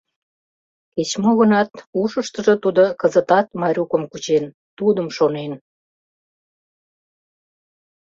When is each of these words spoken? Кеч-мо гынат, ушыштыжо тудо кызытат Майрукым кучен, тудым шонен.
Кеч-мо 0.93 1.31
гынат, 1.39 1.71
ушыштыжо 2.01 2.55
тудо 2.63 2.83
кызытат 3.01 3.47
Майрукым 3.59 4.03
кучен, 4.11 4.45
тудым 4.77 5.07
шонен. 5.17 5.53